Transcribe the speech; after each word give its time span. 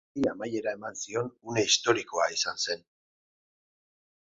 Garai 0.03 0.17
bati 0.21 0.29
amaiera 0.35 0.71
eman 0.77 0.95
zion 1.01 1.27
une 1.51 1.65
historikoa 1.67 2.27
izan 2.39 2.57
zen. 2.65 2.85